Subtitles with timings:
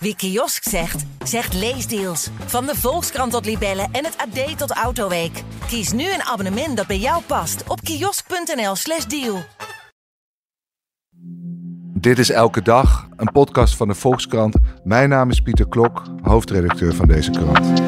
[0.00, 2.30] Wie kiosk zegt, zegt leesdeals.
[2.46, 5.42] Van de Volkskrant tot Libellen en het AD tot Autoweek.
[5.66, 9.42] Kies nu een abonnement dat bij jou past op kiosk.nl/slash deal.
[12.00, 14.56] Dit is Elke Dag, een podcast van de Volkskrant.
[14.84, 17.80] Mijn naam is Pieter Klok, hoofdredacteur van deze krant.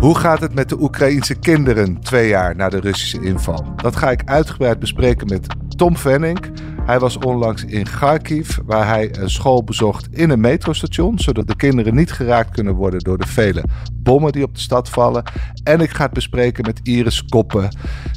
[0.00, 3.72] Hoe gaat het met de Oekraïense kinderen twee jaar na de Russische inval?
[3.76, 5.46] Dat ga ik uitgebreid bespreken met
[5.76, 6.38] Tom Venning.
[6.86, 11.56] Hij was onlangs in Kharkiv, waar hij een school bezocht in een metrostation, zodat de
[11.56, 15.22] kinderen niet geraakt kunnen worden door de vele bommen die op de stad vallen.
[15.62, 17.68] En ik ga het bespreken met Iris Koppen,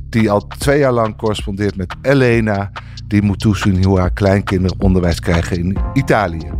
[0.09, 2.71] die al twee jaar lang correspondeert met Elena,
[3.07, 6.51] die moet toezien hoe haar kleinkinderen onderwijs krijgen in Italië.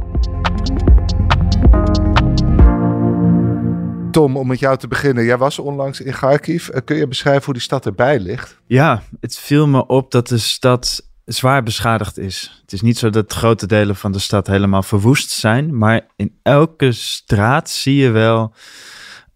[4.12, 5.24] Tom, om met jou te beginnen.
[5.24, 6.68] Jij was onlangs in Kharkiv.
[6.68, 8.60] Eh, kun je beschrijven hoe die stad erbij ligt?
[8.66, 12.60] Ja, het viel me op dat de stad zwaar beschadigd is.
[12.62, 16.40] Het is niet zo dat grote delen van de stad helemaal verwoest zijn, maar in
[16.42, 18.54] elke straat zie je wel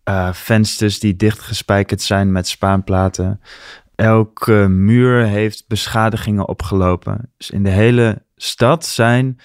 [0.10, 3.42] uh, vensters die dichtgespijkerd zijn met spaanplaten.
[3.96, 7.32] Elke muur heeft beschadigingen opgelopen.
[7.38, 9.40] Dus in de hele stad zijn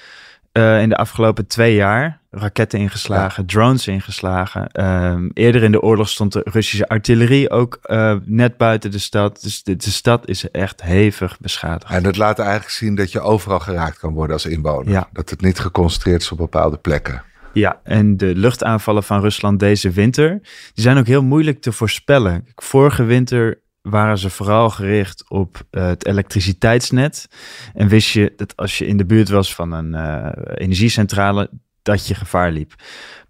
[0.52, 4.84] uh, in de afgelopen twee jaar raketten ingeslagen, drones ingeslagen.
[4.84, 9.42] Um, eerder in de oorlog stond de Russische artillerie ook uh, net buiten de stad.
[9.42, 11.92] Dus de, de, stad is echt hevig beschadigd.
[11.92, 14.92] En dat laat eigenlijk zien dat je overal geraakt kan worden als inwoner.
[14.92, 15.08] Ja.
[15.12, 17.22] Dat het niet geconcentreerd is op bepaalde plekken.
[17.52, 20.38] Ja, en de luchtaanvallen van Rusland deze winter,
[20.74, 22.46] die zijn ook heel moeilijk te voorspellen.
[22.54, 27.28] Vorige winter waren ze vooral gericht op uh, het elektriciteitsnet.
[27.74, 31.50] En wist je dat als je in de buurt was van een uh, energiecentrale,
[31.82, 32.74] dat je gevaar liep.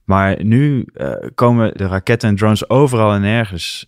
[0.04, 3.86] Maar nu uh, komen de raketten en drones overal en nergens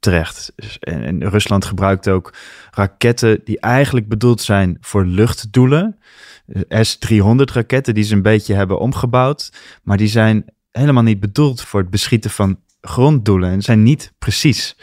[0.00, 0.52] terecht.
[0.80, 2.32] En, en, Rusland gebruikt ook
[2.70, 5.98] raketten die eigenlijk bedoeld zijn voor luchtdoelen.
[6.68, 9.52] S-300 raketten die ze een beetje hebben omgebouwd.
[9.82, 13.50] Maar die zijn helemaal niet bedoeld voor het beschieten van gronddoelen.
[13.50, 14.76] En zijn niet precies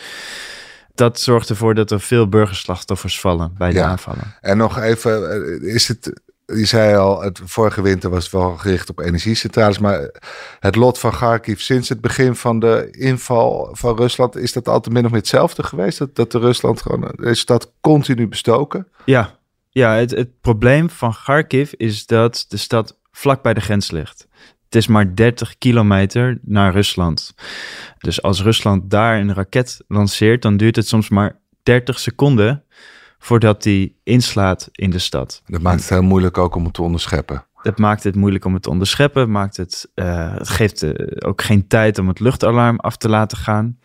[1.00, 4.36] dat zorgt ervoor dat er veel burgerslachtoffers vallen bij de aanvallen.
[4.42, 6.22] En nog even, eh, is het,
[6.56, 10.10] je zei al, het vorige winter was wel gericht op energiecentrales, maar
[10.60, 14.94] het lot van Kharkiv sinds het begin van de inval van Rusland, is dat altijd
[14.94, 15.98] min of meer hetzelfde geweest?
[15.98, 18.88] Dat, dat de Rusland gewoon deze stad continu bestoken?
[19.06, 19.38] Ja,
[19.70, 24.28] ja het, het probleem van Kharkiv is dat de stad vlak bij de grens ligt.
[24.66, 27.34] Het is maar 30 kilometer naar Rusland.
[27.98, 32.64] Dus als Rusland daar een raket lanceert, dan duurt het soms maar 30 seconden
[33.20, 35.42] voordat die inslaat in de stad.
[35.46, 37.44] Dat maakt het heel moeilijk ook om het te onderscheppen.
[37.62, 39.32] Dat maakt het moeilijk om het te onderscheppen.
[39.32, 43.38] Maakt het, uh, het geeft uh, ook geen tijd om het luchtalarm af te laten
[43.38, 43.78] gaan.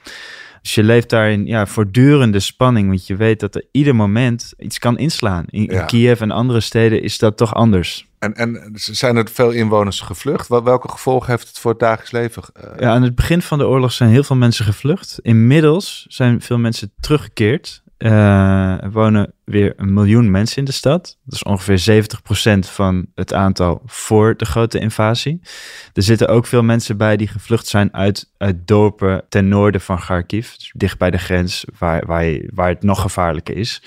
[0.63, 4.53] Dus je leeft daar in ja, voortdurende spanning, want je weet dat er ieder moment
[4.59, 5.45] iets kan inslaan.
[5.49, 8.07] In, in Kiev en andere steden is dat toch anders.
[8.19, 10.49] En, en zijn er veel inwoners gevlucht?
[10.49, 12.43] Welke gevolgen heeft het voor het dagelijks leven?
[12.57, 12.71] Uh...
[12.79, 15.19] Ja, aan het begin van de oorlog zijn heel veel mensen gevlucht.
[15.23, 17.83] Inmiddels zijn veel mensen teruggekeerd.
[18.05, 21.19] Uh, er wonen weer een miljoen mensen in de stad.
[21.25, 22.05] Dat is ongeveer
[22.57, 25.41] 70% van het aantal voor de grote invasie.
[25.93, 29.99] Er zitten ook veel mensen bij die gevlucht zijn uit, uit dorpen ten noorden van
[29.99, 30.53] Kharkiv.
[30.53, 33.83] Dus dicht bij de grens, waar, waar, waar het nog gevaarlijker is.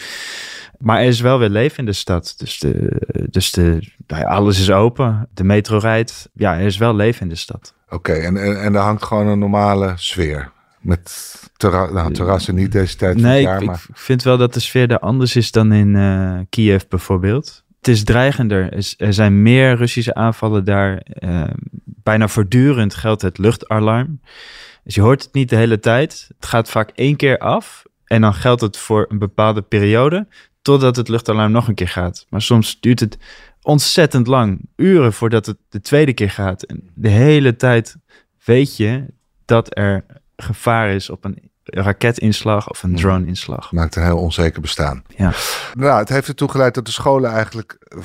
[0.77, 2.33] Maar er is wel weer leven in de stad.
[2.37, 5.29] Dus, de, dus de, nou alles is open.
[5.33, 6.29] De metro rijdt.
[6.33, 7.73] Ja, er is wel leven in de stad.
[7.89, 10.51] Oké, en, en, en er hangt gewoon een normale sfeer.
[10.79, 13.61] Met terra nou, terrassen niet deze tijd nee, van het jaar.
[13.61, 13.85] Ik, maar...
[13.89, 17.63] ik vind wel dat de sfeer daar anders is dan in uh, Kiev bijvoorbeeld.
[17.77, 18.85] Het is dreigender.
[18.97, 21.01] Er zijn meer Russische aanvallen daar.
[21.19, 21.43] Uh,
[21.83, 24.21] bijna voortdurend geldt het luchtalarm.
[24.83, 26.25] Dus je hoort het niet de hele tijd.
[26.35, 27.83] Het gaat vaak één keer af.
[28.05, 30.27] En dan geldt het voor een bepaalde periode
[30.61, 32.25] totdat het luchtalarm nog een keer gaat.
[32.29, 33.17] Maar soms duurt het
[33.61, 36.63] ontzettend lang, uren voordat het de tweede keer gaat.
[36.63, 37.95] En de hele tijd
[38.43, 39.05] weet je
[39.45, 40.05] dat er
[40.37, 42.99] gevaar is op een raketinslag of een hmm.
[42.99, 43.71] drone-inslag.
[43.71, 45.03] Maakt een heel onzeker bestaan.
[45.15, 45.33] Ja.
[45.73, 47.99] Nou, het heeft ertoe geleid dat de scholen eigenlijk eh,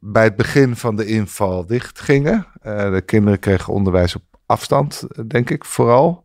[0.00, 2.46] bij het begin van de inval dicht gingen.
[2.66, 6.22] Uh, de kinderen kregen onderwijs op afstand, denk ik, vooral.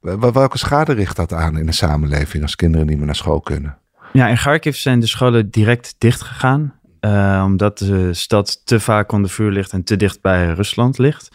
[0.00, 3.78] Welke schade richt dat aan in de samenleving als kinderen niet meer naar school kunnen?
[4.12, 6.74] Ja, in Kharkiv zijn de scholen direct dicht gegaan.
[7.00, 11.28] Uh, omdat de stad te vaak onder vuur ligt en te dicht bij Rusland ligt.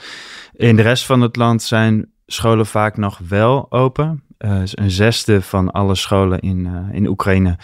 [0.53, 4.23] In de rest van het land zijn scholen vaak nog wel open.
[4.39, 7.57] Uh, een zesde van alle scholen in, uh, in Oekraïne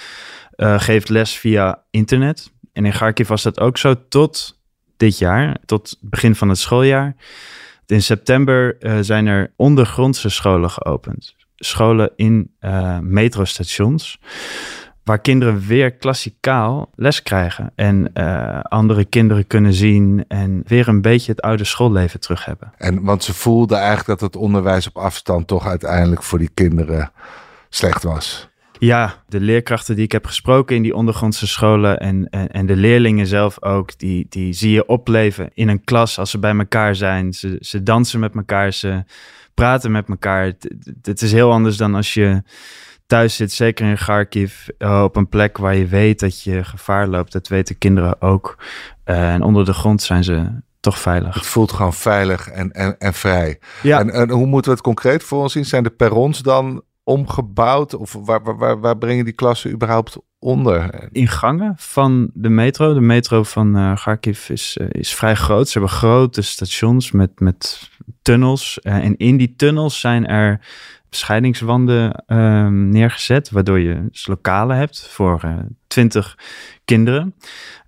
[0.58, 2.52] geeft les via internet.
[2.74, 4.62] En in Kharkiv was dat ook zo tot
[4.98, 7.16] dit jaar, tot het begin van het schooljaar.
[7.86, 11.36] In september zijn er ondergrondse scholen geopend.
[11.56, 12.52] Scholen in
[13.02, 14.20] metrostations.
[15.06, 17.72] Waar kinderen weer klassikaal les krijgen.
[17.76, 22.74] En uh, andere kinderen kunnen zien en weer een beetje het oude schoolleven terug hebben.
[22.78, 27.12] En want ze voelden eigenlijk dat het onderwijs op afstand toch uiteindelijk voor die kinderen
[27.70, 28.50] slecht was.
[28.80, 32.76] Ja, de leerkrachten die ik heb gesproken in die ondergrondse scholen en, en, en, de
[32.76, 36.96] leerlingen zelf ook, die, die zie je opleven in een klas als ze bij elkaar
[36.96, 37.34] zijn.
[37.34, 39.04] Ze, ze dansen met elkaar, ze
[39.54, 40.54] praten met elkaar.
[41.02, 42.44] Het, is heel anders dan als je
[43.06, 47.08] thuis zit, zeker in Kharkiv, eh, op een plek waar je weet dat je gevaar
[47.08, 47.32] loopt.
[47.32, 48.58] Dat weten kinderen ook.
[49.06, 51.36] Uh, en onder de grond zijn ze toch veilig.
[51.36, 53.60] Het voelt gewoon veilig en, en, en vrij.
[53.82, 54.00] Ja.
[54.00, 55.66] En, en hoe moeten we het concreet voor ons zien?
[55.66, 57.94] Zijn de perrons dan omgebouwd?
[57.94, 61.10] Of waar, waar, waar, waar brengen die klassen überhaupt onder?
[61.12, 62.94] In gangen van de metro.
[62.94, 65.68] De metro van uh, Kharkiv is, uh, is vrij groot.
[65.70, 67.90] Ze hebben grote stations met, met
[68.22, 68.80] tunnels.
[68.84, 70.60] Uh, en in die tunnels zijn er
[71.16, 75.42] scheidingswanden ehm, neergezet, waardoor je dus lokalen hebt voor
[75.88, 76.38] twintig
[76.86, 77.36] kinderen.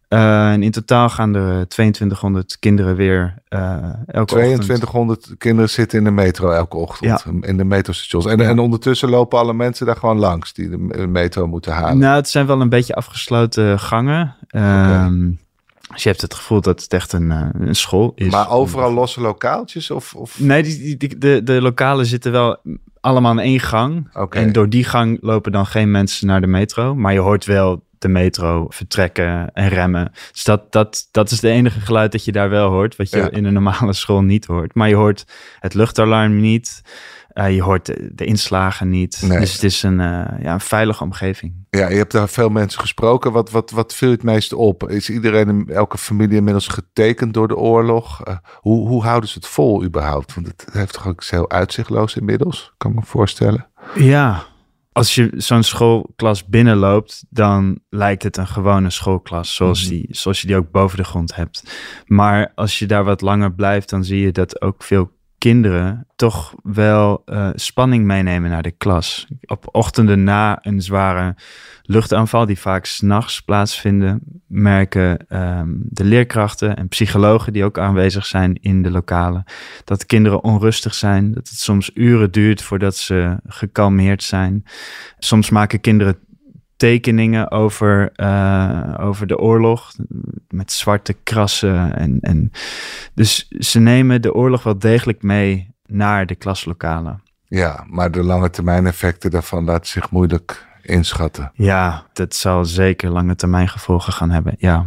[0.09, 3.77] Uh, en in totaal gaan er 2200 kinderen weer uh,
[4.07, 5.37] elke 2200 ochtend.
[5.37, 7.23] kinderen zitten in de metro elke ochtend.
[7.25, 7.47] Ja.
[7.47, 8.25] In de metrostations.
[8.25, 11.97] En, en ondertussen lopen alle mensen daar gewoon langs die de metro moeten halen.
[11.97, 14.35] Nou, het zijn wel een beetje afgesloten gangen.
[14.51, 15.39] Um,
[15.93, 18.31] Dus je hebt het gevoel dat het echt een, uh, een school is.
[18.31, 19.91] Maar overal losse lokaaltjes?
[19.91, 20.39] Of, of?
[20.39, 22.57] Nee, die, die, de, de lokalen zitten wel
[23.07, 24.09] allemaal in één gang.
[24.13, 24.43] Okay.
[24.43, 26.95] En door die gang lopen dan geen mensen naar de metro.
[26.95, 30.11] Maar je hoort wel de metro vertrekken en remmen.
[30.31, 33.17] Dus dat, dat, dat is de enige geluid dat je daar wel hoort, wat je
[33.17, 33.29] ja.
[33.29, 34.75] in een normale school niet hoort.
[34.75, 35.25] Maar je hoort
[35.59, 36.81] het luchtalarm niet,
[37.37, 39.21] uh, je hoort de, de inslagen niet.
[39.25, 39.39] Nee.
[39.39, 41.53] Dus het is een, uh, ja, een veilige omgeving.
[41.69, 43.31] Ja, je hebt daar veel mensen gesproken.
[43.31, 44.89] Wat, wat, wat viel het meest op?
[44.89, 48.27] Is iedereen, elke familie inmiddels getekend door de oorlog?
[48.27, 50.33] Uh, hoe, hoe houden ze het vol überhaupt?
[50.33, 53.67] Want het heeft toch ook heel uitzichtloos inmiddels, kan ik me voorstellen.
[53.95, 54.43] Ja,
[54.91, 59.97] als je zo'n schoolklas binnenloopt, dan lijkt het een gewone schoolklas, zoals, mm -hmm.
[59.97, 61.63] die, zoals je die ook boven de grond hebt.
[62.05, 66.55] Maar als je daar wat langer blijft, dan zie je dat ook veel kinderen toch
[66.63, 69.27] wel uh, spanning meenemen naar de klas.
[69.45, 71.35] Op ochtenden na een zware
[71.81, 78.57] luchtaanval, die vaak s'nachts plaatsvinden, merken um, de leerkrachten en psychologen die ook aanwezig zijn
[78.61, 79.43] in de lokalen,
[79.83, 84.63] dat kinderen onrustig zijn, dat het soms uren duurt voordat ze gekalmeerd zijn.
[85.19, 86.17] Soms maken kinderen
[86.77, 89.93] tekeningen over, uh, over de oorlog
[90.49, 91.95] met zwarte krassen.
[91.95, 92.51] En, en
[93.13, 97.21] dus ze nemen de oorlog wel degelijk mee naar de klaslokalen.
[97.47, 101.51] Ja, maar de lange termijn effecten daarvan laten zich moeilijk inschatten.
[101.53, 104.55] Ja, dat zal zeker lange termijn gevolgen gaan hebben.
[104.57, 104.85] Ja.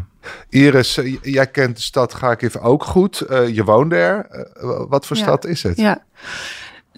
[0.49, 3.27] Iris, jij kent de stad Kharkiv ook goed.
[3.31, 4.27] Uh, je woont er.
[4.63, 5.23] Uh, wat voor ja.
[5.23, 5.77] stad is het?
[5.77, 6.03] Ja.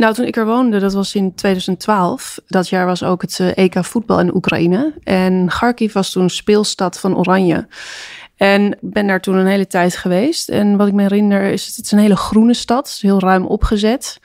[0.02, 2.38] Nou, toen ik er woonde, dat was in 2012.
[2.46, 4.94] Dat jaar was ook het EK voetbal in Oekraïne.
[5.02, 7.66] En Kharkiv was toen speelstad van Oranje.
[8.36, 10.48] En ben daar toen een hele tijd geweest.
[10.48, 12.98] En wat ik me herinner is, het is een hele groene stad.
[13.00, 14.20] Heel ruim opgezet.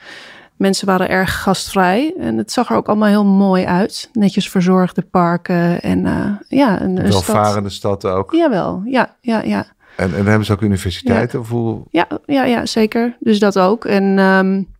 [0.56, 2.14] Mensen waren erg gastvrij.
[2.18, 4.10] En het zag er ook allemaal heel mooi uit.
[4.12, 5.80] Netjes verzorgde parken.
[5.80, 8.00] En uh, ja, een, een welvarende stad.
[8.00, 8.32] stad ook.
[8.32, 9.66] Jawel, ja, ja, ja.
[9.96, 11.38] En, en hebben ze ook universiteiten?
[11.38, 11.44] Ja.
[11.44, 11.82] Of hoe?
[11.90, 13.16] Ja, ja, ja, zeker.
[13.20, 13.84] Dus dat ook.
[13.84, 14.76] En um,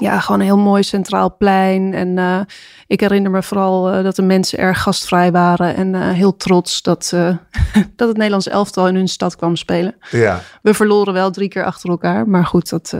[0.00, 1.94] ja, gewoon een heel mooi centraal plein.
[1.94, 2.40] En uh,
[2.86, 5.74] ik herinner me vooral uh, dat de mensen erg gastvrij waren.
[5.74, 7.10] En uh, heel trots dat,
[7.96, 9.94] dat het Nederlands elftal in hun stad kwam spelen.
[10.10, 10.42] Ja.
[10.62, 12.28] We verloren wel drie keer achter elkaar.
[12.28, 12.94] Maar goed, dat,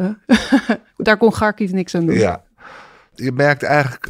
[0.96, 2.18] daar kon Garkiv niks aan doen.
[2.18, 2.42] Ja.
[3.14, 4.08] Je merkt eigenlijk,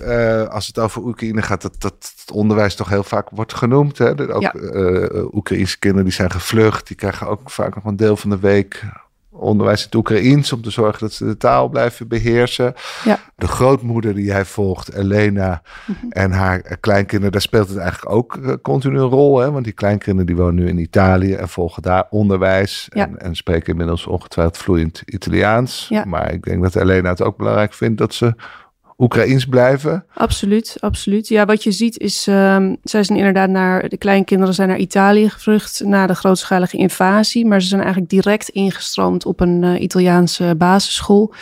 [0.49, 3.99] als het over Oekraïne gaat, dat, dat het onderwijs toch heel vaak wordt genoemd.
[3.99, 4.32] Hè?
[4.35, 4.54] Ook ja.
[5.32, 8.85] Oekraïnse kinderen die zijn gevlucht, die krijgen ook vaak nog een deel van de week
[9.40, 12.75] onderwijs in het Oekraïens om te zorgen dat ze de taal blijven beheersen.
[13.04, 13.18] Ja.
[13.37, 16.11] De grootmoeder die jij volgt, Elena, mm -hmm.
[16.11, 19.38] en haar kleinkinderen, daar speelt het eigenlijk ook uh, continu een rol.
[19.38, 19.50] Hè?
[19.50, 23.06] Want die kleinkinderen die wonen nu in Italië en volgen daar onderwijs ja.
[23.06, 25.87] en, en, spreken inmiddels ongetwijfeld vloeiend Italiaans.
[25.88, 26.04] Ja.
[26.04, 28.35] Maar ik denk dat Elena het ook belangrijk vindt dat ze
[29.00, 30.04] Oekraïens blijven.
[30.14, 31.28] Absoluut, absoluut.
[31.28, 35.28] Ja, wat je ziet is, um, zij zijn inderdaad naar, de kleinkinderen zijn naar Italië
[35.28, 40.54] gevlucht na de grootschalige invasie, maar ze zijn eigenlijk direct ingestroomd op een uh, Italiaanse
[40.59, 41.33] basisschool.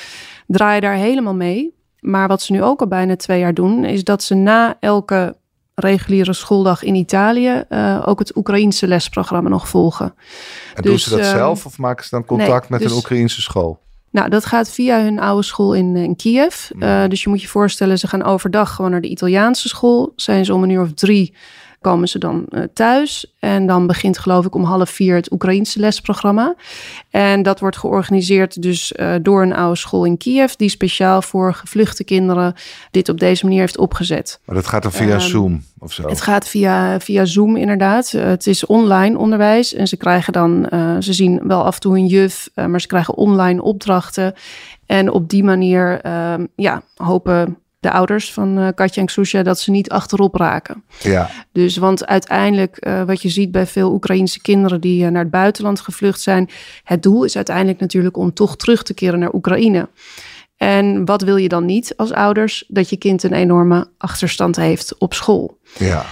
[0.47, 1.77] Draaien daar helemaal mee.
[2.01, 5.37] Maar wat ze nu ook al bijna twee jaar doen, is dat ze na elke
[5.75, 10.15] reguliere schooldag in Italië uh, ook het Oekraïense lesprogramma nog volgen.
[10.75, 12.91] En dus, doen ze dat uh, zelf of maken ze dan contact nee, met dus,
[12.91, 13.81] een Oekraïense school?
[14.11, 16.71] Nou, dat gaat via hun oude school in, in Kiev.
[16.79, 20.13] Uh, dus je moet je voorstellen, ze gaan overdag gewoon naar de Italiaanse school.
[20.17, 21.35] Zijn ze om een uur of drie
[21.81, 23.37] komen ze dan uh, thuis.
[23.39, 26.55] En dan begint geloof ik om half vier het Oekraïense lesprogramma.
[27.11, 30.53] En dat wordt georganiseerd dus uh, door een oude school in Kiev...
[30.53, 32.55] die speciaal voor gevluchte kinderen
[32.91, 34.41] dit op deze manier heeft opgezet.
[34.45, 36.09] Maar dat gaat dan via um, Zoom of zo?
[36.09, 38.13] Het gaat via, via Zoom inderdaad.
[38.13, 40.67] Uh, het is online onderwijs en ze krijgen dan...
[41.03, 44.35] ze zien wel af en toe een juf, maar ze krijgen online opdrachten...
[44.89, 49.61] En op die manier uh, ja, hopen de ouders van uh, Katja en Xusha dat
[49.61, 50.85] ze niet achterop raken.
[50.99, 51.31] Ja.
[51.53, 55.31] Dus want uiteindelijk, uh, wat je ziet bij veel Oekraïnse kinderen die uh, naar het
[55.31, 56.51] buitenland gevlucht zijn,
[56.85, 59.89] het doel is uiteindelijk natuurlijk om toch terug te keren naar Oekraïne.
[60.57, 62.65] En wat wil je dan niet als ouders?
[62.69, 65.59] Dat je kind een enorme achterstand heeft op school.
[65.79, 66.05] Ja.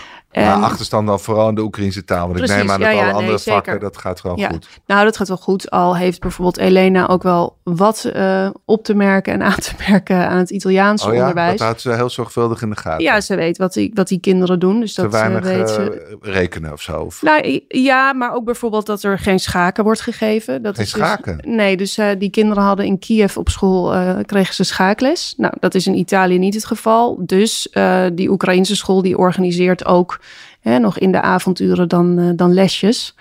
[0.44, 2.26] Maar achterstand dan vooral in de Oekraïnse taal.
[2.26, 3.52] Want precies, ik neem aan dat ja, ja, alle nee, andere zeker.
[3.52, 4.48] vakken, dat gaat gewoon Ja.
[4.48, 4.68] goed.
[4.86, 5.70] Nou, dat gaat wel goed.
[5.70, 10.28] Al heeft bijvoorbeeld Elena ook wel wat eh, op te merken en aan te merken
[10.28, 11.50] aan het Italiaanse Oh ja, onderwijs.
[11.50, 13.04] dat houdt ze heel zorgvuldig in de gaten.
[13.04, 14.80] Ja, ze weet wat die, wat die kinderen doen.
[14.80, 15.90] Dus Te dat eh, weinig weet ze.
[16.22, 17.00] eh, rekenen of zo.
[17.00, 17.22] Of...
[17.22, 20.62] Nou ja, maar ook bijvoorbeeld dat er geen schaken wordt gegeven.
[20.62, 21.38] Dat Geen is dus- schaken?
[21.44, 25.34] nee, dus die kinderen hadden in Kiev op school eh, kregen ze schaakles.
[25.36, 27.18] Nou, dat is in Italië niet het geval.
[27.26, 27.68] Dus
[28.12, 30.20] die Oekraïnse school die organiseert ook
[30.60, 33.14] hè, nog in de avonduren dan, eh, dan lesjes.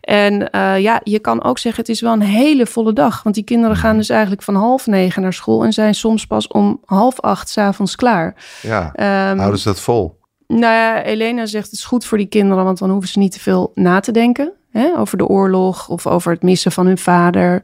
[0.00, 3.22] En eh, ja, je kan ook zeggen, het is wel een hele volle dag.
[3.22, 6.46] Want die kinderen gaan dus eigenlijk van half negen naar school en zijn soms pas
[6.48, 8.34] om half acht s'avonds klaar.
[8.62, 10.16] Ja, Ehm, houden ze dat vol?
[10.46, 13.32] nou ja, Elena zegt het is goed voor die kinderen, want dan hoeven ze niet
[13.32, 16.98] te veel na te denken hè, over de oorlog of over het missen van hun
[16.98, 17.62] vader.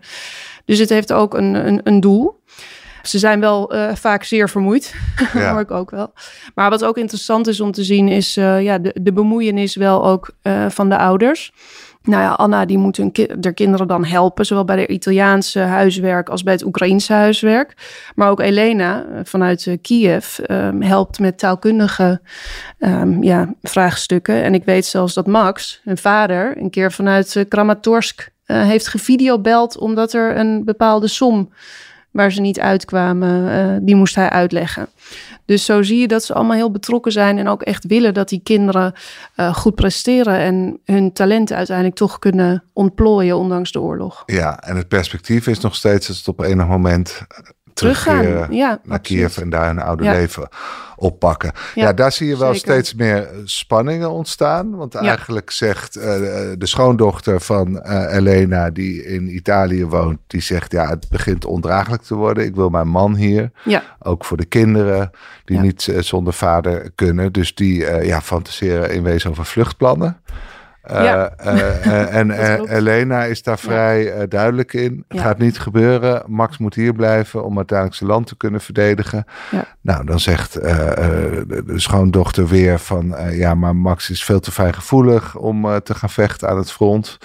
[0.65, 2.43] Dus het heeft ook een, een, een doel.
[3.07, 4.95] Ze zijn wel eh, vaak zeer vermoeid,
[5.33, 5.51] Ja.
[5.51, 6.13] hoor ik ook wel.
[6.55, 10.07] Maar wat ook interessant is om te zien is eh, ja, de, de bemoeienis wel
[10.07, 11.53] ook eh, van de ouders.
[12.03, 15.59] Nou ja, Anna die moet hun ki de kinderen dan helpen, zowel bij de Italiaanse
[15.59, 17.77] huiswerk als bij het Oekraïense huiswerk.
[18.15, 22.21] Maar ook Elena vanuit Kiev ehm, helpt met taalkundige
[22.79, 24.43] ehm, ja, vraagstukken.
[24.43, 30.13] En ik weet zelfs dat Max, hun vader, een keer vanuit Kramatorsk heeft gevideobeld omdat
[30.13, 31.51] er een bepaalde som
[32.15, 34.89] waar ze niet uitkwamen, eh, die moest hij uitleggen.
[35.45, 38.29] Dus zo zie je dat ze allemaal heel betrokken zijn en ook echt willen dat
[38.29, 38.93] die kinderen
[39.35, 44.23] eh, goed presteren en hun talenten uiteindelijk toch kunnen ontplooien, ondanks de oorlog.
[44.27, 47.27] Ja, en het perspectief is nog steeds dat het op enig moment.
[47.75, 49.01] Terugkeren Ja, naar.
[49.01, 50.13] Kiev en daar hun oude Ja.
[50.13, 50.49] leven
[50.97, 51.51] oppakken.
[51.75, 52.71] Ja, Ja, daar zie je wel zeker.
[52.73, 54.77] steeds meer spanningen ontstaan.
[54.77, 56.05] Want eigenlijk zegt eh,
[56.59, 62.03] de schoondochter van eh, Elena, die in Italië woont, die zegt: Ja, het begint ondraaglijk
[62.03, 62.45] te worden.
[62.45, 63.51] Ik wil mijn man hier.
[64.03, 65.11] Ook voor de kinderen
[65.45, 67.33] die niet eh, zonder vader kunnen.
[67.33, 70.21] Dus die eh, ja, fantaseren in wezen over vluchtplannen.
[70.85, 71.31] Eh, Ja.
[71.37, 72.31] eh, eh, en.
[72.79, 75.05] Elena is daar vrij duidelijk in.
[75.09, 76.23] Het gaat niet gebeuren.
[76.27, 79.25] Max moet hier blijven om uiteindelijk zijn land te kunnen verdedigen.
[79.81, 83.15] Nou, dan zegt de, schoondochter weer van...
[83.31, 87.19] ja, maar Max is veel te fijngevoelig om te gaan vechten aan het front.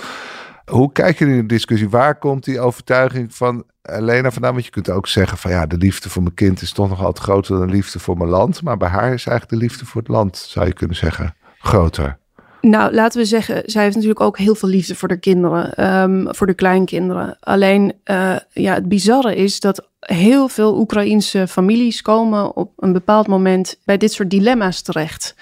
[0.66, 1.90] Hoe kijk je in de discussie?
[1.90, 4.54] Waar komt die overtuiging van Elena vandaan?
[4.54, 7.04] Want je kunt ook zeggen van ja, de liefde voor mijn kind is toch nog
[7.04, 8.62] altijd groter dan de liefde voor mijn land.
[8.64, 12.19] Maar bij haar is eigenlijk de liefde voor het land, zou je kunnen zeggen, groter.
[12.62, 16.26] Nou, laten we zeggen, zij heeft natuurlijk ook heel veel liefde voor de kinderen, ehm,
[16.28, 17.38] voor de kleinkinderen.
[17.40, 23.28] Alleen, eh, ja, het bizarre is dat heel veel Oekraïense families komen op een bepaald
[23.28, 25.36] moment bij dit soort dilemma's terecht.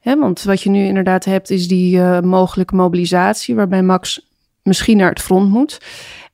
[0.00, 4.28] Hè, want wat je nu inderdaad hebt, is die eh, mogelijke mobilisatie, waarbij Max
[4.62, 5.78] misschien naar het front moet.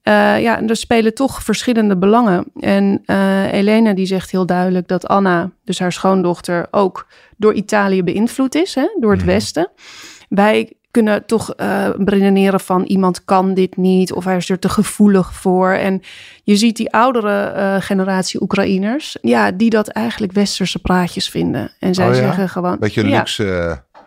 [0.03, 2.45] Eh, ja, en er spelen toch verschillende belangen.
[2.61, 3.03] En
[3.51, 7.07] Elena die zegt heel duidelijk dat Anna, dus haar schoondochter, ook
[7.37, 9.71] door Italië beïnvloed is, hè, door het Westen.
[10.31, 14.69] Wij kunnen toch eh redeneren van iemand kan dit niet of hij is er te
[14.69, 15.71] gevoelig voor.
[15.71, 16.03] En
[16.45, 21.71] je ziet die oudere eh, generatie Oekraïners, ja, die dat eigenlijk westerse praatjes vinden.
[21.79, 22.21] En zij Oh ja?
[22.21, 22.79] zeggen gewoon...
[22.79, 23.43] Beetje ja, luxe,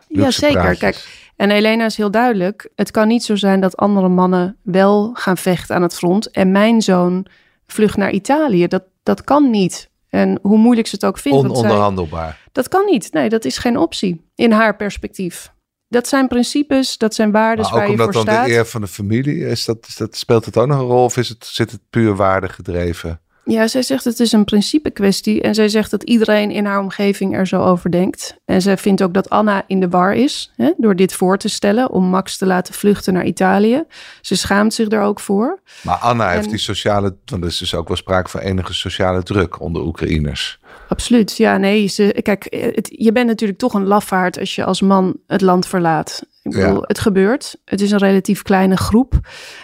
[0.07, 0.61] luxe ja, zeker.
[0.61, 0.79] praatjes.
[0.79, 2.69] Kijk, en Elena is heel duidelijk.
[2.75, 6.31] Het kan niet zo zijn dat andere mannen wel gaan vechten aan het front.
[6.31, 7.25] En mijn zoon
[7.67, 8.67] vlucht naar Italië.
[8.67, 9.89] Dat, dat kan niet.
[10.09, 11.39] En hoe moeilijk ze het ook vindt.
[11.41, 12.39] zij- Ononderhandelbaar.
[12.51, 13.13] dat kan niet.
[13.13, 14.25] Nee, dat is geen optie.
[14.35, 15.51] In haar perspectief.
[15.93, 18.45] Dat zijn principes, dat zijn waarden Maar waar ook je voor omdat dan staat.
[18.45, 21.03] de eer van de familie is, dat, is dat, speelt het ook nog een rol
[21.03, 23.21] of is het, zit het puur waarde gedreven?
[23.45, 25.41] Ja, zij zegt het is een principe kwestie.
[25.41, 28.35] En zij zegt dat iedereen in haar omgeving er zo over denkt.
[28.45, 30.51] En zij vindt ook dat Anna in de war is.
[30.55, 33.83] Hè, door dit voor te stellen om Max te laten vluchten naar Italië.
[34.21, 35.59] Ze schaamt zich er ook voor.
[35.81, 39.23] Maar Anna heeft die sociale, want er is dus ook wel sprake van enige sociale
[39.23, 40.59] druk onder Oekraïners.
[40.87, 41.37] Absoluut.
[41.37, 41.87] Ja, nee.
[41.87, 45.67] Ze, kijk, het, je bent natuurlijk toch een lafaard als je als man het land
[45.67, 46.21] verlaat.
[46.43, 46.81] Ik bedoel, Ja.
[46.81, 47.57] het gebeurt.
[47.65, 49.13] Het is een relatief kleine groep.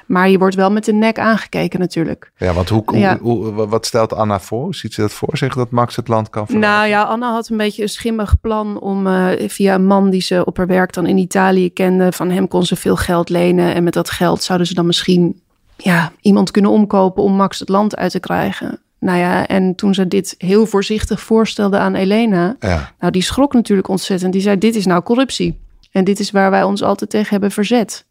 [0.06, 2.32] Maar je wordt wel met de nek aangekeken natuurlijk.
[2.38, 3.18] Ja, want hoe, hoe, Ja.
[3.22, 4.64] hoe- wat stelt Anna voor?
[4.64, 6.70] Hoe ziet ze dat voor zich dat Max het land kan verlaten?
[6.70, 10.22] Nou ja, Anna had een beetje een schimmig plan om eh, via een man die
[10.22, 12.12] ze op haar werk dan in Italië kende.
[12.12, 13.74] Van hem kon ze veel geld lenen.
[13.74, 15.42] En met dat geld zouden ze dan misschien
[15.78, 18.80] ja, iemand kunnen omkopen om Max het land uit te krijgen.
[19.00, 23.54] Nou ja, en toen ze dit heel voorzichtig voorstelde aan Elena, Ja, nou die schrok
[23.54, 24.34] natuurlijk ontzettend.
[24.34, 25.60] Die zei, dit is nou corruptie.
[25.92, 28.06] En dit is waar wij ons altijd tegen hebben verzet.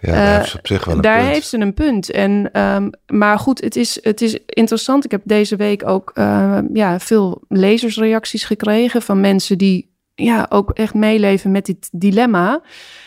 [0.00, 1.28] ja daar Eh, heeft ze op zich wel een Daar punt.
[1.32, 2.10] heeft ze een punt.
[2.10, 5.04] En, ehm, maar goed, het is, het is interessant.
[5.04, 10.70] Ik heb deze week ook eh, ja, veel lezersreacties gekregen van mensen die ja, ook
[10.70, 12.60] echt meeleven met dit dilemma.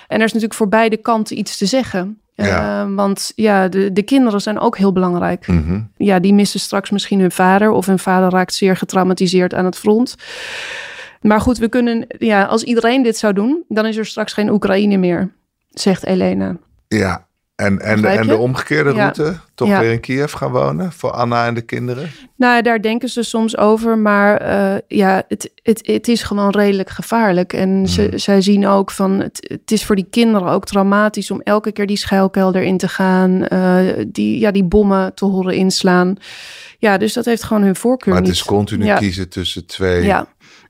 [0.08, 2.20] En er is natuurlijk voor beide kanten iets te zeggen.
[2.34, 2.82] Ja.
[2.84, 5.48] Eh, want ja, de, de kinderen zijn ook heel belangrijk.
[5.48, 5.82] Mhm.
[5.98, 7.72] Ja, die missen straks misschien hun vader.
[7.72, 10.16] Of hun vader raakt zeer getraumatiseerd aan het front.
[11.28, 14.50] Maar goed, we kunnen, ja, als iedereen dit zou doen, dan is er straks geen
[14.50, 15.32] Oekraïne meer,
[15.70, 16.58] zegt Elena.
[16.88, 18.96] Ja, en, en, de, en de omgekeerde Ja.
[19.02, 19.36] route?
[19.56, 19.80] Toch Ja.
[19.80, 22.10] weer in Kiev gaan wonen voor Anna en de kinderen?
[22.38, 26.90] Nou, daar denken ze soms over, maar eh, ja, het, het, het is gewoon redelijk
[26.90, 27.54] gevaarlijk.
[27.54, 31.42] En ze, zij zien ook van, het, het is voor die kinderen ook traumatisch om
[31.42, 33.78] elke keer die schuilkelder in te gaan, eh,
[34.08, 36.16] die, ja, die bommen te horen inslaan.
[36.80, 38.40] Ja, dus dat heeft gewoon hun voorkeur Maar het niet.
[38.42, 38.98] is continu Ja.
[38.98, 40.04] kiezen tussen twee.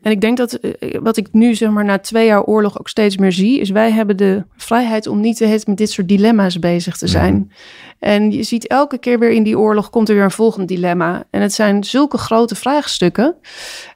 [0.05, 2.88] En ik denk dat eh, wat ik nu zeg maar na twee jaar oorlog ook
[2.88, 6.07] steeds meer zie, is wij hebben de vrijheid om niet te het met dit soort
[6.07, 7.51] dilemma's bezig te zijn.
[8.00, 11.24] En je ziet elke keer weer in die oorlog komt er weer een volgend dilemma.
[11.29, 13.35] En het zijn zulke grote vraagstukken.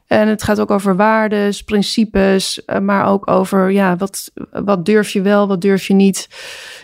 [0.09, 5.09] En het gaat ook over waardes, principes, eh, maar ook over ja, wat, wat durf
[5.09, 6.27] je wel, wat durf je niet.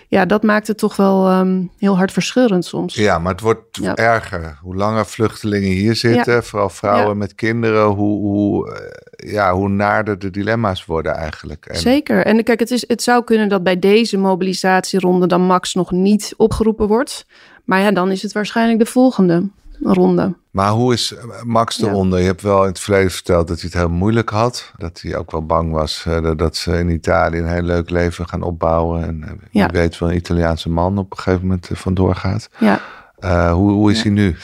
[0.08, 2.96] Ja, dat maakt het toch wel ehm, heel hartverscheurend soms.
[2.96, 3.96] Ja, maar het wordt Ja.
[3.96, 4.58] erger.
[4.62, 7.14] Hoe langer vluchtelingen hier zitten, vooral vrouwen Ja.
[7.14, 11.66] met kinderen, hoe, hoe, eh, ja, hoe naarder de dilemma's worden eigenlijk.
[11.66, 12.26] En, Zeker.
[12.26, 16.34] En kijk, het, is, het zou kunnen dat bij deze mobilisatieronde dan Max nog niet
[16.38, 17.26] opgeroepen wordt.
[17.64, 19.50] Maar ja, dan is het waarschijnlijk de volgende
[19.84, 20.36] ronde.
[20.52, 21.88] Maar hoe is eh, Max Ja.
[21.88, 22.20] eronder?
[22.20, 24.72] Je hebt wel in het verleden verteld dat hij het heel moeilijk had.
[24.78, 28.28] Dat hij ook wel bang was eh, dat- ze in Italië een heel leuk leven
[28.28, 29.04] gaan opbouwen.
[29.04, 29.68] En eh, wie Ja.
[29.68, 32.50] weet wel een Italiaanse man op een gegeven moment eh, vandoor gaat.
[32.60, 32.80] Ja,
[33.20, 34.36] Eh, hoe, hoe is hij nu?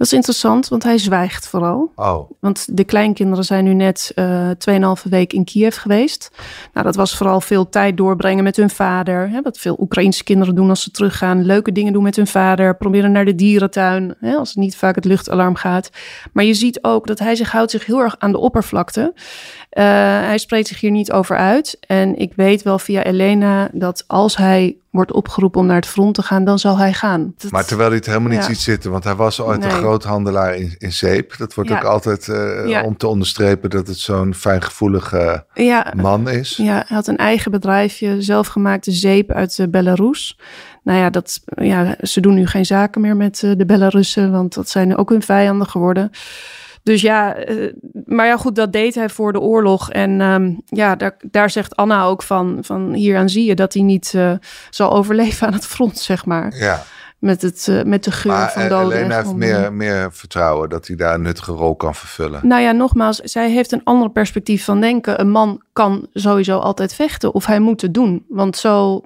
[0.00, 1.92] Dat is interessant, want hij zwijgt vooral.
[1.94, 6.30] Oh, Want de kleinkinderen zijn nu net eh 2,5 week in Kiev geweest.
[6.72, 9.30] Nou, dat was vooral veel tijd doorbrengen met hun vader.
[9.30, 11.44] Hè, wat veel Oekraïnse kinderen doen als ze teruggaan.
[11.44, 12.76] Leuke dingen doen met hun vader.
[12.76, 15.90] Proberen naar de dierentuin, hè, als het niet vaak het luchtalarm gaat.
[16.32, 19.14] Maar je ziet ook dat hij zich houdt zich heel erg aan de oppervlakte.
[19.70, 19.84] Eh,
[20.20, 21.78] hij spreekt zich hier niet over uit.
[21.86, 26.14] En ik weet wel via Elena dat als hij wordt opgeroepen om naar het front
[26.14, 27.34] te gaan, dan zal hij gaan.
[27.38, 28.44] Dat- maar terwijl hij het helemaal niet Ja.
[28.46, 28.90] ziet zitten.
[28.90, 31.34] Want hij was ooit een groothandelaar in, in zeep.
[31.38, 31.76] Dat wordt Ja.
[31.76, 32.82] ook altijd eh, Ja.
[32.82, 35.44] om te onderstrepen dat het zo'n fijngevoelige
[35.96, 36.56] man is.
[36.56, 40.38] Ja, hij had een eigen bedrijfje, zelfgemaakte zeep uit eh, Belarus.
[40.82, 44.68] Nou ja, dat, ja, ze doen nu geen zaken meer met de Belarussen, want dat
[44.68, 46.10] zijn ook hun vijanden geworden.
[46.82, 47.72] Dus ja, eh,
[48.04, 49.90] maar ja, goed, dat deed hij voor de oorlog.
[49.90, 53.82] En ehm, ja, daar, daar zegt Anna ook van, van hieraan zie je dat hij
[53.82, 54.32] niet eh,
[54.70, 56.56] zal overleven aan het front, zeg maar.
[56.56, 56.82] Ja,
[57.18, 58.92] Met, het, eh, met de geur maar van eh, doden.
[58.98, 62.40] en Elena heeft meer, meer vertrouwen dat hij daar een nuttige rol kan vervullen.
[62.46, 65.20] Nou ja, nogmaals, zij heeft een ander perspectief van denken.
[65.20, 68.24] Een man kan sowieso altijd vechten of hij moet het doen.
[68.28, 69.02] Want zo,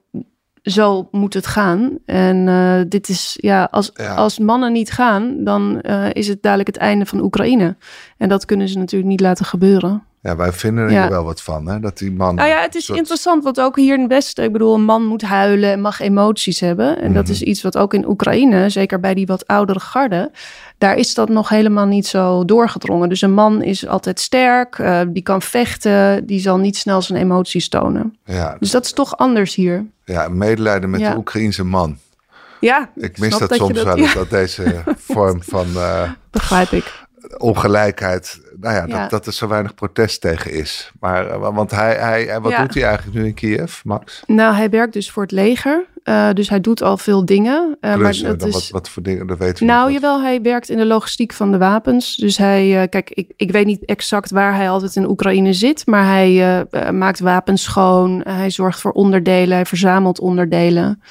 [0.65, 1.99] zo moet het gaan.
[2.07, 4.15] En eh, dit is, ja, als, Ja.
[4.15, 7.77] als mannen niet gaan, dan eh, is het dadelijk het einde van Oekraïne.
[8.19, 10.03] En dat kunnen ze natuurlijk niet laten gebeuren.
[10.25, 11.09] Ja, wij vinden er Ja.
[11.09, 11.81] wel wat van, hè?
[11.81, 12.35] Dat die man...
[12.35, 14.85] Nou ja, het is soort- interessant, want ook hier in het Westen, ik bedoel, een
[14.85, 17.01] man moet huilen en mag emoties hebben.
[17.01, 17.33] En dat Mhm.
[17.33, 20.31] is iets wat ook in Oekraïne, zeker bij die wat oudere garde,
[20.79, 23.09] daar is dat nog helemaal niet zo doorgedrongen.
[23.09, 27.21] Dus een man is altijd sterk, eh, die kan vechten, die zal niet snel zijn
[27.21, 28.17] emoties tonen.
[28.25, 29.85] Ja, Dus dat is toch anders hier.
[30.05, 31.11] ja, medelijden met Ja.
[31.11, 31.99] de Oekraïense man.
[32.61, 37.03] Ja, Ik mis dat, soms wel ja, eens, dat deze vorm van eh, begrijp ik.
[37.39, 39.01] ongelijkheid, nou ja, Ja.
[39.01, 40.93] Dat, dat er zo weinig protest tegen is.
[41.01, 42.61] Maar, eh, want hij, hij, hij- wat Ja.
[42.61, 44.23] doet hij eigenlijk nu in Kiev, Max?
[44.27, 47.77] Nou, hij werkt dus voor het leger, eh, dus hij doet al veel dingen.
[47.81, 48.55] eh, Plus, maar eh, dat is...
[48.55, 50.01] wat, wat voor dingen, dat weten we Nou, niet.
[50.01, 52.17] jawel, hij werkt in de logistiek van de wapens.
[52.17, 55.87] Dus hij, eh, kijk, ik, ik weet niet exact waar hij altijd in Oekraïne zit,
[55.87, 58.21] maar hij eh, eh, maakt wapens schoon.
[58.29, 61.03] hij zorgt voor onderdelen, hij verzamelt onderdelen.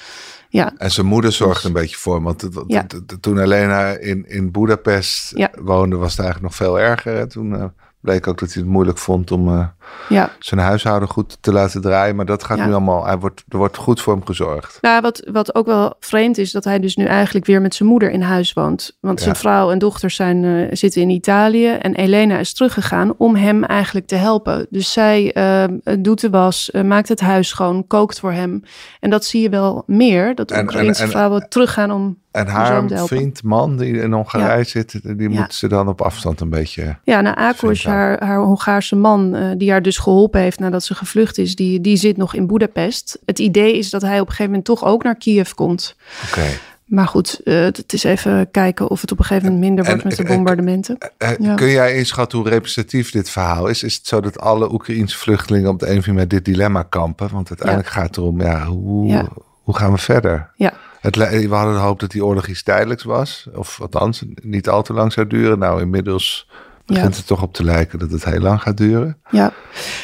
[0.54, 2.24] Ja, En zijn moeder zorgde een beetje voor hem.
[2.24, 2.86] Want Ja.
[3.20, 5.52] toen Elena in, in Budapest Ja.
[5.62, 7.16] woonde, was het eigenlijk nog veel erger.
[7.16, 7.28] hè.
[7.28, 7.63] Toen eh,
[8.04, 9.66] Bleek ook dat hij het moeilijk vond om eh,
[10.10, 10.30] Ja.
[10.39, 12.16] zijn huishouden goed te laten draaien.
[12.16, 12.66] Maar dat gaat Ja.
[12.66, 14.78] nu allemaal, hij wordt, er wordt goed voor hem gezorgd.
[14.82, 17.89] Nou, wat, wat ook wel vreemd is, dat hij dus nu eigenlijk weer met zijn
[17.89, 18.98] moeder in huis woont.
[19.00, 21.68] Want zijn vrouw en dochters zijn, eh, zitten in Italië.
[21.68, 24.68] En Elena is teruggegaan om hem eigenlijk te helpen.
[24.70, 25.63] Dus zij eh,
[26.00, 28.63] doet de was, maakt het huis schoon, kookt voor hem.
[29.00, 32.22] En dat zie je wel meer, dat Oekraïnse en- vrouwen teruggaan om...
[32.34, 35.39] En haar vriend, man, die in Hongarije zit, die Ja.
[35.39, 36.96] moet ze dan op afstand een beetje...
[37.04, 40.96] Ja, nou, Akos, haar, haar Hongaarse man, eh, die haar dus geholpen heeft nadat ze
[40.96, 43.19] gevlucht is, die, die zit nog in Boedapest.
[43.26, 45.96] Het idee is dat hij op een gegeven moment toch ook naar Kiev komt.
[46.30, 46.46] Oké.
[46.84, 49.89] Maar goed, eh, het is even kijken of het op een gegeven moment minder En-
[49.91, 50.98] wordt met de bombardementen.
[51.17, 51.56] Eh, Ja.
[51.56, 53.84] Kun jij inschatten hoe representatief dit verhaal is?
[53.84, 56.46] Is het zo dat alle Oekraïense vluchtelingen op de een of andere manier met dit
[56.56, 57.30] dilemma kampen?
[57.32, 59.28] Want uiteindelijk gaat het erom, ja, hoe, Ja.
[59.63, 60.50] hoe gaan we verder?
[60.56, 60.74] Ja.
[61.04, 63.48] Het, we hadden de hoop dat die oorlog iets tijdelijks was.
[63.54, 65.60] Of althans, niet al te lang zou duren.
[65.60, 66.48] Nou, inmiddels
[66.86, 67.18] begint Ja.
[67.18, 69.18] het toch op te lijken dat het heel lang gaat duren.
[69.30, 69.54] Ja,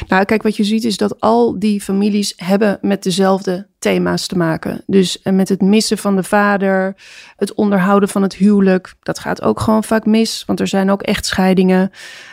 [0.08, 4.36] nou kijk, wat je ziet is dat al die families hebben met dezelfde thema's te
[4.36, 4.82] maken.
[4.86, 6.94] Dus eh, met het missen van de vader,
[7.36, 8.94] het onderhouden van het huwelijk.
[9.02, 11.90] Dat gaat ook gewoon vaak mis, want er zijn ook echtscheidingen.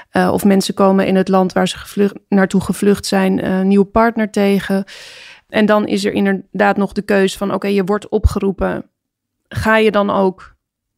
[0.09, 3.67] Eh, of mensen komen in het land waar ze gevlucht, naartoe gevlucht zijn, eh, een
[3.67, 4.83] nieuwe partner tegen.
[5.47, 8.89] En dan is er inderdaad nog de keus van, oké, je wordt opgeroepen.
[9.47, 10.55] Ga je dan ook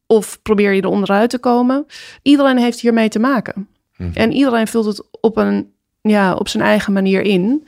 [0.07, 1.85] of probeer je er onderuit te komen?
[2.21, 3.67] Iedereen heeft hiermee te maken.
[3.97, 4.11] Mhm.
[4.13, 7.67] En iedereen vult het op, een, ja, op zijn eigen manier in.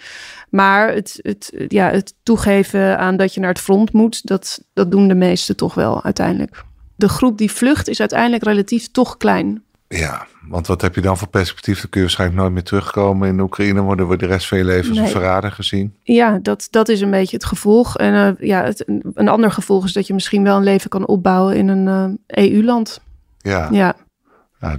[0.49, 4.91] Maar het, het, ja, het toegeven aan dat je naar het front moet, dat, dat
[4.91, 6.63] doen de meesten toch wel uiteindelijk.
[6.95, 9.63] De groep die vlucht is uiteindelijk relatief toch klein.
[9.87, 11.79] Ja, want wat heb je dan voor perspectief?
[11.81, 13.81] Dan kun je waarschijnlijk nooit meer terugkomen in Oekraïne.
[13.81, 15.95] Worden we de rest van je leven als een verrader gezien.
[16.03, 17.97] Ja, dat, dat is een beetje het gevolg.
[17.97, 21.07] En eh, ja, het, een ander gevolg is dat je misschien wel een leven kan
[21.07, 23.01] opbouwen in een eh, EU-land.
[23.37, 23.95] Ja, Ja,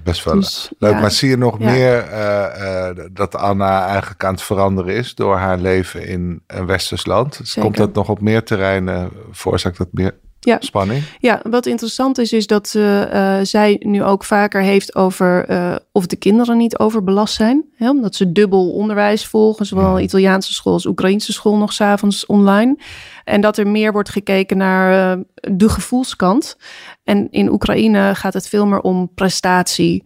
[0.02, 1.00] best wel dus, Leuk, ja.
[1.00, 1.64] maar zie je nog Ja.
[1.70, 6.66] meer eh, eh, dat Anna eigenlijk aan het veranderen is door haar leven in een
[6.66, 7.40] westers land?
[7.42, 7.62] Zeker.
[7.62, 9.10] Komt dat nog op meer terreinen?
[9.30, 10.56] Veroorzaakt dat meer Ja.
[10.60, 11.04] spanning?
[11.18, 15.76] Ja, wat interessant is, is dat eh, eh, zij nu ook vaker heeft over eh,
[15.92, 17.64] of de kinderen niet overbelast zijn.
[17.76, 22.78] Hè, omdat ze dubbel onderwijs volgen, zowel Italiaanse school als Oekraïnse school nog s'avonds online.
[23.24, 26.56] En dat er meer wordt gekeken naar de gevoelskant.
[27.04, 30.04] En in Oekraïne gaat het veel meer om prestatie,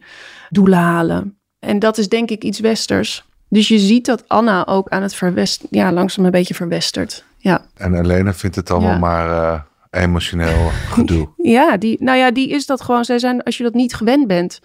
[0.50, 1.38] doelen halen.
[1.58, 3.24] En dat is denk ik iets westers.
[3.48, 7.24] Dus je ziet dat Anna ook aan het verwest, ja, langzaam een beetje verwestert.
[7.38, 7.66] Ja.
[7.76, 8.98] En Elena vindt het allemaal Ja.
[8.98, 9.66] maar
[9.96, 11.28] emotioneel gedoe.
[11.56, 13.04] Ja, die, nou ja, die is dat gewoon.
[13.04, 14.60] Zij zijn, als je dat niet gewend bent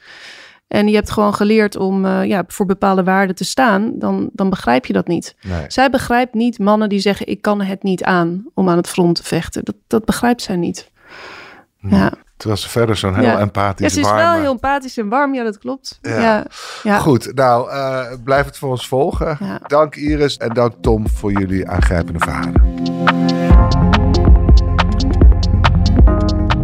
[0.67, 4.50] en je hebt gewoon geleerd om eh, ja, voor bepaalde waarden te staan, dan, dan
[4.50, 5.36] begrijp je dat niet.
[5.41, 5.65] Nee.
[5.67, 9.15] Zij begrijpt niet mannen die zeggen: Ik kan het niet aan om aan het front
[9.15, 9.65] te vechten.
[9.65, 10.91] Dat, dat begrijpt zij niet.
[11.78, 12.12] Ja.
[12.38, 13.39] Terwijl ze verder zo'n heel Ja.
[13.39, 14.22] empathisch ja, ze is warme...
[14.22, 15.34] wel heel empathisch en warm.
[15.34, 16.00] Ja, dat klopt.
[16.02, 16.46] Ja.
[16.84, 16.98] Ja.
[16.98, 19.38] Goed, nou, eh, blijf het voor ons volgen.
[19.67, 23.90] Dank Iris en dank Tom voor jullie aangrijpende verhalen.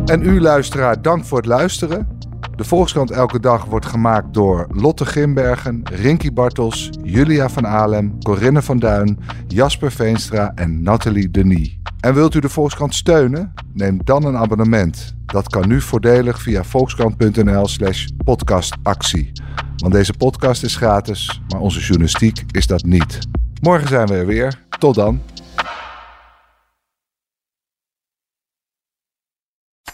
[0.08, 2.08] En u luisteraar, dank voor het luisteren.
[2.56, 8.62] De Volkskrant Elke Dag wordt gemaakt door Lotte Grimbergen, Rinky Bartels, Julia van Alem, Corinne
[8.62, 11.80] van Duin, Jasper Veenstra en Nathalie Denis.
[12.00, 13.54] En wilt u de Volkskrant steunen?
[13.74, 15.16] Neem dan een abonnement.
[15.26, 19.32] Dat kan nu voordelig via volkskrant.nl slash podcastactie.
[19.78, 23.20] Want deze podcast is gratis, maar onze journalistiek is dat niet.
[23.62, 24.66] Morgen zijn we er weer.
[24.80, 25.22] Tot dan.